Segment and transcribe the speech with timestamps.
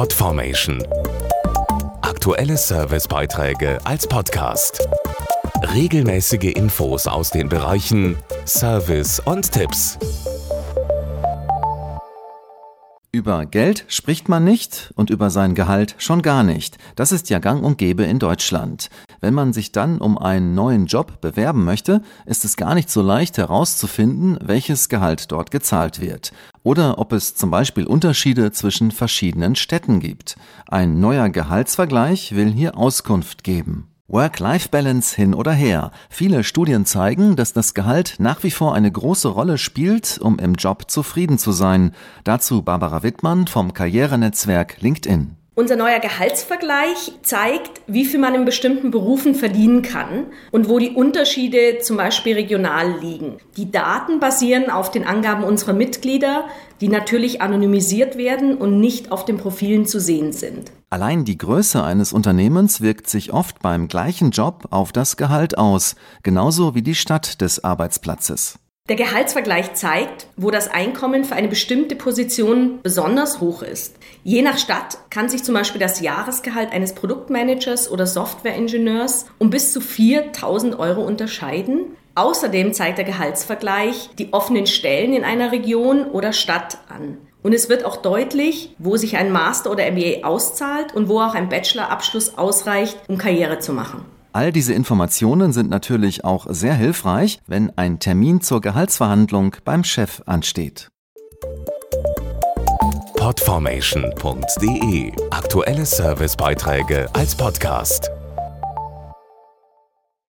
[0.00, 0.82] Podformation.
[2.00, 4.88] Aktuelle Servicebeiträge als Podcast.
[5.74, 8.16] Regelmäßige Infos aus den Bereichen
[8.46, 9.98] Service und Tipps.
[13.12, 16.78] Über Geld spricht man nicht und über sein Gehalt schon gar nicht.
[16.96, 18.88] Das ist ja gang und gäbe in Deutschland.
[19.20, 23.02] Wenn man sich dann um einen neuen Job bewerben möchte, ist es gar nicht so
[23.02, 26.32] leicht herauszufinden, welches Gehalt dort gezahlt wird.
[26.62, 30.36] Oder ob es zum Beispiel Unterschiede zwischen verschiedenen Städten gibt.
[30.66, 33.88] Ein neuer Gehaltsvergleich will hier Auskunft geben.
[34.08, 35.92] Work-Life-Balance hin oder her.
[36.08, 40.54] Viele Studien zeigen, dass das Gehalt nach wie vor eine große Rolle spielt, um im
[40.54, 41.92] Job zufrieden zu sein.
[42.24, 45.36] Dazu Barbara Wittmann vom Karrierenetzwerk LinkedIn.
[45.60, 50.92] Unser neuer Gehaltsvergleich zeigt, wie viel man in bestimmten Berufen verdienen kann und wo die
[50.92, 53.36] Unterschiede zum Beispiel regional liegen.
[53.58, 56.46] Die Daten basieren auf den Angaben unserer Mitglieder,
[56.80, 60.72] die natürlich anonymisiert werden und nicht auf den Profilen zu sehen sind.
[60.88, 65.94] Allein die Größe eines Unternehmens wirkt sich oft beim gleichen Job auf das Gehalt aus,
[66.22, 68.58] genauso wie die Stadt des Arbeitsplatzes.
[68.90, 73.94] Der Gehaltsvergleich zeigt, wo das Einkommen für eine bestimmte Position besonders hoch ist.
[74.24, 79.72] Je nach Stadt kann sich zum Beispiel das Jahresgehalt eines Produktmanagers oder Softwareingenieurs um bis
[79.72, 81.96] zu 4000 Euro unterscheiden.
[82.16, 87.18] Außerdem zeigt der Gehaltsvergleich die offenen Stellen in einer Region oder Stadt an.
[87.44, 91.36] Und es wird auch deutlich, wo sich ein Master oder MBA auszahlt und wo auch
[91.36, 94.04] ein Bachelorabschluss ausreicht, um Karriere zu machen.
[94.32, 100.22] All diese Informationen sind natürlich auch sehr hilfreich, wenn ein Termin zur Gehaltsverhandlung beim Chef
[100.26, 100.88] ansteht.
[103.16, 108.10] Podformation.de Aktuelle Servicebeiträge als Podcast.